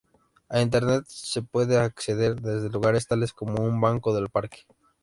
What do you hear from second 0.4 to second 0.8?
A